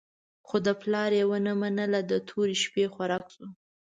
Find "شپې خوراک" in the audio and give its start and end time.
2.63-3.25